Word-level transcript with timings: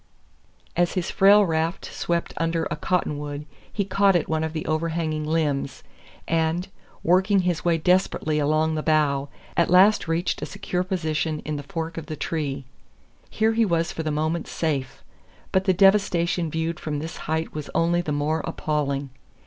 As 0.75 0.93
his 0.93 1.11
frail 1.11 1.45
raft 1.45 1.85
swept 1.93 2.33
under 2.37 2.63
a 2.71 2.75
cottonwood 2.75 3.45
he 3.71 3.85
caught 3.85 4.15
at 4.15 4.27
one 4.27 4.43
of 4.43 4.51
the 4.51 4.65
overhanging 4.65 5.23
limbs, 5.25 5.83
and, 6.27 6.67
working 7.03 7.41
his 7.41 7.63
way 7.63 7.77
desperately 7.77 8.39
along 8.39 8.73
the 8.73 8.81
bough, 8.81 9.29
at 9.55 9.69
last 9.69 10.07
reached 10.07 10.41
a 10.41 10.47
secure 10.47 10.83
position 10.83 11.37
in 11.45 11.55
the 11.55 11.61
fork 11.69 11.99
of 11.99 12.07
the 12.07 12.15
tree. 12.15 12.65
Here 13.29 13.53
he 13.53 13.63
was 13.63 13.91
for 13.91 14.01
the 14.01 14.09
moment 14.09 14.47
safe. 14.47 15.03
But 15.51 15.65
the 15.65 15.71
devastation 15.73 16.49
viewed 16.49 16.79
from 16.79 16.97
this 16.97 17.17
height 17.29 17.53
was 17.53 17.69
only 17.75 18.01
the 18.01 18.11
more 18.11 18.39
appalling. 18.43 19.11